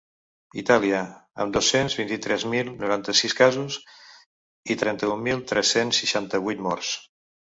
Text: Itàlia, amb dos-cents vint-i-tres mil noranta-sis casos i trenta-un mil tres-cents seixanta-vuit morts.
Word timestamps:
Itàlia, 0.59 0.99
amb 1.43 1.51
dos-cents 1.57 1.97
vint-i-tres 1.99 2.45
mil 2.53 2.71
noranta-sis 2.79 3.35
casos 3.41 3.77
i 4.75 4.79
trenta-un 4.85 5.21
mil 5.29 5.45
tres-cents 5.53 6.01
seixanta-vuit 6.05 6.65
morts. 6.69 6.91